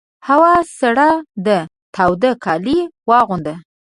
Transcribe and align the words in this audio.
هوا 0.27 0.53
سړه 0.79 1.09
ده 1.45 1.57
تاوده 1.95 2.31
کالي 2.43 2.79
واغونده! 3.09 3.55